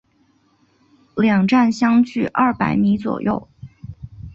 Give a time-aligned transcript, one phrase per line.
[1.15, 3.47] 两站相距二百米左右。